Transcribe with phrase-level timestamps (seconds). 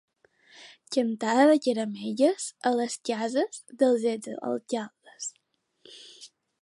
[0.95, 5.33] Cantada de caramelles a les cases dels exalcaldes.